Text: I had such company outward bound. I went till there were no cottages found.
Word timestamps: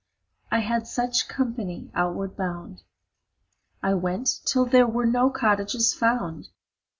I 0.49 0.61
had 0.61 0.87
such 0.87 1.27
company 1.27 1.91
outward 1.93 2.35
bound. 2.35 2.81
I 3.83 3.93
went 3.93 4.39
till 4.45 4.65
there 4.65 4.87
were 4.87 5.05
no 5.05 5.29
cottages 5.29 5.93
found. 5.93 6.49